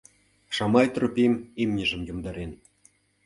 —Шамай 0.55 0.87
Тропим 0.93 1.33
имньыжым 1.61 2.01
йомдарен. 2.07 2.51